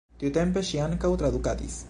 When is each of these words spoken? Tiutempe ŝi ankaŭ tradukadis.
Tiutempe 0.21 0.63
ŝi 0.71 0.81
ankaŭ 0.87 1.13
tradukadis. 1.25 1.79